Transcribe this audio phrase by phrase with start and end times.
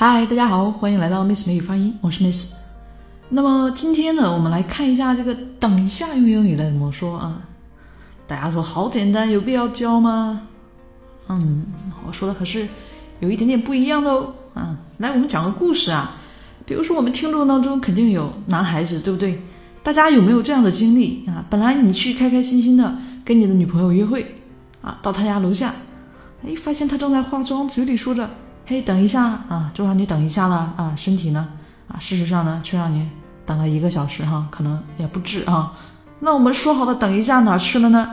[0.00, 2.54] 嗨，大家好，欢迎来到 Miss 美语发音，我是 Miss。
[3.30, 7.42] 那么今天呢，我们来看一下这个“等一下”用英语该怎么说啊？
[8.24, 10.42] 大家说好简单，有必要教吗？
[11.26, 11.66] 嗯，
[12.06, 12.68] 我说的可是
[13.18, 14.32] 有一点点不一样的哦。
[14.54, 16.14] 啊，来，我们讲个故事啊。
[16.64, 19.42] 比如说，我们听众当中肯定有男孩子，对不对？
[19.82, 21.44] 大家有没有这样的经历啊？
[21.50, 24.36] 本来你去开开心心的跟你的女朋友约会
[24.80, 25.74] 啊，到她家楼下，
[26.46, 28.30] 哎，发现她正在化妆，嘴里说着。
[28.70, 31.48] 嘿，等一下啊，就让你等一下了啊，身体呢
[31.90, 33.08] 啊，事实上呢，却让你
[33.46, 35.72] 等了一个小时哈，可能也不止啊。
[36.20, 38.06] 那我们说好的等一下哪去了呢？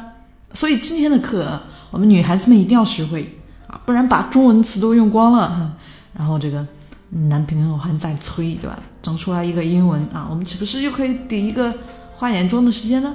[0.53, 1.59] 所以今天的课，
[1.91, 3.37] 我们女孩子们一定要学会
[3.67, 5.73] 啊，不然把中文词都用光了，
[6.13, 6.65] 然后这个
[7.09, 8.79] 男朋友还在催，对吧？
[9.01, 11.73] 整出来一个英文啊，我们岂不是又可以抵一个
[12.15, 13.13] 化眼妆的时间呢？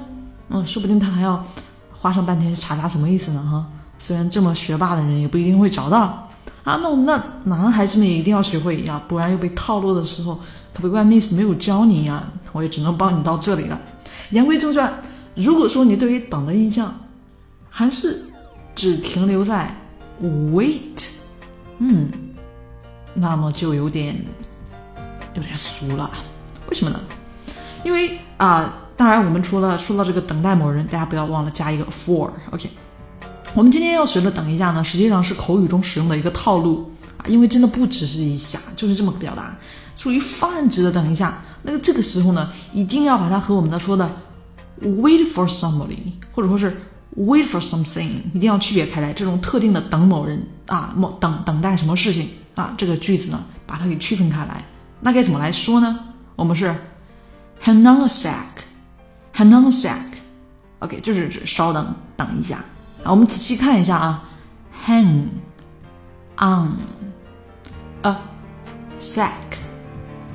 [0.49, 1.43] 嗯，说不定他还要
[1.91, 3.65] 花上半天去查查什么意思呢哈。
[3.97, 6.27] 虽然这么学霸的人也不一定会找到。
[6.63, 10.39] 啊，那我们那男孩子们也一定要学会呀，不然又被套路的时候，
[10.73, 13.79] 可别怪 Miss 没有教你呀，我也只能帮你到这里了。
[14.29, 14.93] 言归正传，
[15.35, 16.93] 如果说你对于等的印象
[17.69, 18.25] 还是
[18.75, 19.75] 只停留在
[20.21, 21.09] wait，
[21.79, 22.11] 嗯，
[23.15, 24.15] 那么就有点
[25.33, 26.09] 有点俗了。
[26.69, 26.99] 为什么呢？
[27.83, 32.69] 因为啊，当然我们除了说到这个等待某人，大家不要忘了加一个 for，OK。
[33.53, 39.53] 我们今天要学的，等一下呢，实际上是口语中使用的一个套路啊，因为真的不只是一下，就是这么个表达，
[39.93, 41.43] 属于泛指的等一下。
[41.63, 44.09] 那个这个时候呢，一定要把它和我们的说的
[44.81, 46.81] wait for somebody，或者说是
[47.17, 49.11] wait for something，一定要区别开来。
[49.11, 54.63] 这种特定的等某人啊，某等等待什么事情啊，这个句子呢，把它给区分开来。
[55.01, 55.99] 那该怎么来说呢？
[56.37, 56.73] 我们是
[57.61, 62.63] hang on a sec，hang on a sec，OK，就是指稍等，等一下。
[63.03, 64.29] 啊，我们仔细看一下啊
[64.85, 65.23] ，hang
[66.37, 66.69] on
[68.03, 68.15] a
[68.99, 69.31] sec，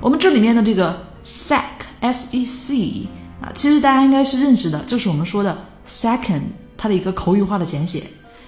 [0.01, 1.63] 我们这里面的这个 sec
[2.01, 3.09] s e c
[3.41, 6.43] 啊，其实大家应该是认识的，就是我们说的 second，
[6.77, 8.03] 它的一个口语化的简写。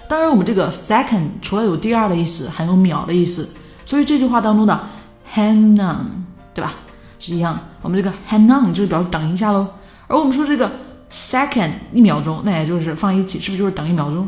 [0.09, 3.49] 当然，我们这个 second 除了有第二的意思，还有秒的意思，
[3.85, 4.89] 所以这句话当中的
[5.33, 6.73] hang on，对吧？
[7.19, 9.65] 是一样，我们这个 hang on 就是表示等一下喽。
[10.07, 10.69] 而我们说这个。
[11.11, 14.27] Second 一秒钟，那也就是放一起，是不是就是等一秒钟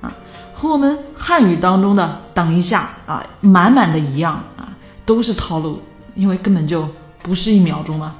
[0.00, 0.12] 啊？
[0.54, 4.68] 和我们汉语当中的等一下啊，满满的一样啊，
[5.04, 5.82] 都是套路，
[6.14, 6.88] 因为根本就
[7.22, 8.14] 不是一秒钟嘛。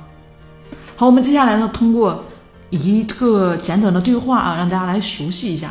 [0.96, 2.24] 好，我们接下来呢，通过
[2.70, 5.70] 一个简短的对话啊，让大家来熟悉一下。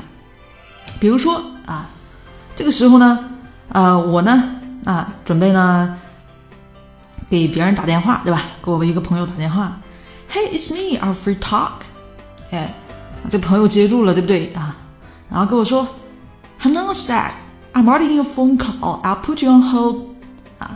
[0.99, 1.87] 比如说啊，
[2.55, 3.19] 这个时候呢，
[3.69, 4.55] 呃，我呢
[4.85, 5.97] 啊，准备呢
[7.29, 8.43] 给别人打电话，对吧？
[8.63, 9.77] 给我们一个朋友打电话
[10.31, 11.71] ，Hey, it's me, our free talk.
[12.51, 12.73] 哎，
[13.29, 14.75] 这朋友接住了，对不对啊？
[15.29, 15.87] 然后跟我说
[16.59, 17.31] ，Hello, Sir,
[17.73, 19.01] I'm already in a phone call.
[19.03, 20.05] I'll put you on hold.
[20.57, 20.71] 啊，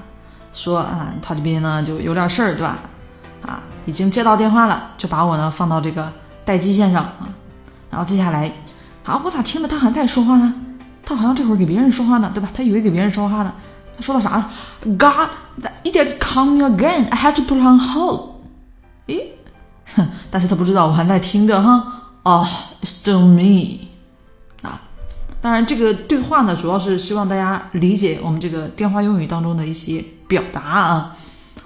[0.53, 2.78] 说啊，他这边呢就有点事儿，对吧？
[3.45, 6.11] 啊，已经接到电话了，就把我呢放到这个
[6.45, 7.29] 待机线上啊。
[7.90, 8.51] 然后接下来，
[9.03, 10.53] 啊，我咋听着他还在说话呢？
[11.05, 12.50] 他好像这会儿给别人说话呢，对吧？
[12.53, 13.53] 他以为给别人说话呢。
[13.95, 14.50] 他说的啥
[14.84, 15.29] ？God,
[15.84, 17.07] it is coming again.
[17.09, 18.29] I had to put on hold.
[19.07, 19.38] 诶。
[20.34, 22.10] 但是他不知道我还在听着哈。
[22.24, 22.44] 哦
[22.82, 23.86] ，still me
[24.68, 24.82] 啊。
[25.40, 31.16] 当然，这个对话呢，主要是希望大家理解我们这个电话用语当中的一些表达啊。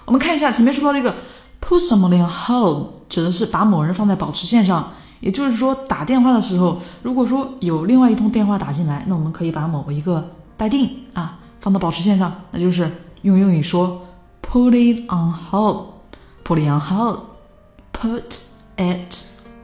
[0.03, 1.15] 我们看一下前面说到这个
[1.61, 4.91] put someone on hold，指的是把某人放在保持线上。
[5.21, 12.91] 也就是说，打电话的时候，如果说有另外一通电话打进来，那我们可以把某一个待定啊放到保持线上，那就是
[13.21, 14.05] 用英语说
[14.41, 18.46] put it on hold，put it on hold，put。
[18.77, 19.15] Put it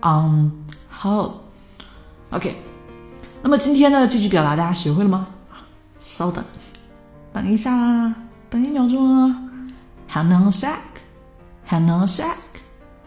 [0.01, 0.51] on
[0.89, 1.33] hold.
[2.31, 2.55] OK，
[3.43, 5.27] 那么今天的这句表达大家学会了吗？
[5.99, 6.43] 稍等，
[7.31, 8.13] 等一下，
[8.49, 9.49] 等一秒钟啊。
[10.11, 10.77] Hang on a sec.
[11.69, 12.35] Hang on a sec.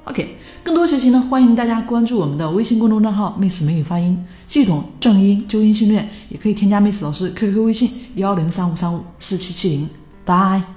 [0.04, 9.90] OK，更多学习呢，欢迎大家关注我们的微信公众账号 “Miss 美语发音系统正音纠音训练”，也可以添加 Miss 老师 QQ 微信幺零三五三五四七七零。
[10.24, 10.75] Bye。